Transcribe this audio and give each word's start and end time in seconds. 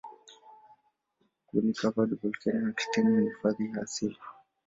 Kuni-covered 1.47 2.11
volkeno 2.21 2.63
ardhini 2.69 3.13
ni 3.19 3.29
hifadhi 3.29 3.71
ya 3.71 3.81
asili. 3.83 4.17